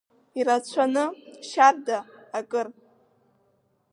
[0.39, 1.03] Ирацәаны,
[1.47, 1.97] шьарда,
[2.37, 2.67] акыр.